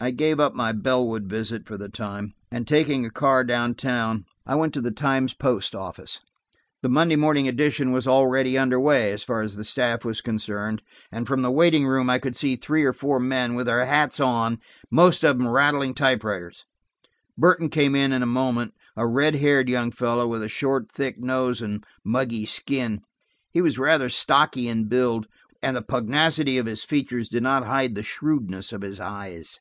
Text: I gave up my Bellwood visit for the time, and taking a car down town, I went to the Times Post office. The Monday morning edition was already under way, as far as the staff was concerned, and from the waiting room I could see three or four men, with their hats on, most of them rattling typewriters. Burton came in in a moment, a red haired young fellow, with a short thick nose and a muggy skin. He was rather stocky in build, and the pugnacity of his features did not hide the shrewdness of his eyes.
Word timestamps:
I 0.00 0.10
gave 0.10 0.38
up 0.38 0.52
my 0.54 0.72
Bellwood 0.72 1.24
visit 1.30 1.66
for 1.66 1.78
the 1.78 1.88
time, 1.88 2.34
and 2.50 2.68
taking 2.68 3.06
a 3.06 3.10
car 3.10 3.42
down 3.42 3.74
town, 3.74 4.26
I 4.44 4.54
went 4.54 4.74
to 4.74 4.82
the 4.82 4.90
Times 4.90 5.32
Post 5.32 5.74
office. 5.74 6.20
The 6.82 6.90
Monday 6.90 7.16
morning 7.16 7.48
edition 7.48 7.90
was 7.90 8.06
already 8.06 8.58
under 8.58 8.78
way, 8.78 9.12
as 9.12 9.22
far 9.24 9.40
as 9.40 9.56
the 9.56 9.64
staff 9.64 10.04
was 10.04 10.20
concerned, 10.20 10.82
and 11.10 11.26
from 11.26 11.40
the 11.40 11.50
waiting 11.50 11.86
room 11.86 12.10
I 12.10 12.18
could 12.18 12.36
see 12.36 12.54
three 12.54 12.84
or 12.84 12.92
four 12.92 13.18
men, 13.18 13.54
with 13.54 13.64
their 13.64 13.86
hats 13.86 14.20
on, 14.20 14.58
most 14.90 15.24
of 15.24 15.38
them 15.38 15.48
rattling 15.48 15.94
typewriters. 15.94 16.66
Burton 17.38 17.70
came 17.70 17.94
in 17.94 18.12
in 18.12 18.22
a 18.22 18.26
moment, 18.26 18.74
a 18.98 19.06
red 19.06 19.36
haired 19.36 19.70
young 19.70 19.90
fellow, 19.90 20.28
with 20.28 20.42
a 20.42 20.50
short 20.50 20.92
thick 20.92 21.18
nose 21.18 21.62
and 21.62 21.82
a 21.82 21.86
muggy 22.06 22.44
skin. 22.44 23.00
He 23.52 23.62
was 23.62 23.78
rather 23.78 24.10
stocky 24.10 24.68
in 24.68 24.84
build, 24.86 25.28
and 25.62 25.74
the 25.74 25.80
pugnacity 25.80 26.58
of 26.58 26.66
his 26.66 26.84
features 26.84 27.30
did 27.30 27.42
not 27.42 27.64
hide 27.64 27.94
the 27.94 28.02
shrewdness 28.02 28.70
of 28.70 28.82
his 28.82 29.00
eyes. 29.00 29.60